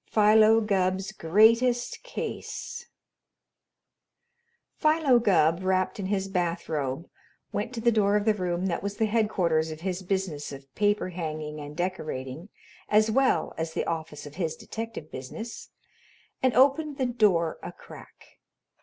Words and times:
PHILO 0.07 0.61
GUBB'S 0.61 1.11
GREATEST 1.11 2.01
CASE 2.01 2.87
Philo 4.75 5.19
Gubb, 5.19 5.61
wrapped 5.61 5.99
in 5.99 6.07
his 6.07 6.27
bathrobe, 6.27 7.07
went 7.51 7.71
to 7.75 7.81
the 7.81 7.91
door 7.91 8.15
of 8.15 8.25
the 8.25 8.33
room 8.33 8.65
that 8.65 8.81
was 8.81 8.97
the 8.97 9.05
headquarters 9.05 9.69
of 9.69 9.81
his 9.81 10.01
business 10.01 10.51
of 10.51 10.73
paper 10.73 11.09
hanging 11.09 11.59
and 11.61 11.77
decorating 11.77 12.49
as 12.89 13.11
well 13.11 13.53
as 13.59 13.73
the 13.75 13.85
office 13.85 14.25
of 14.25 14.37
his 14.37 14.55
detective 14.55 15.11
business, 15.11 15.69
and 16.41 16.55
opened 16.55 16.97
the 16.97 17.05
door 17.05 17.59
a 17.61 17.71
crack. 17.71 18.39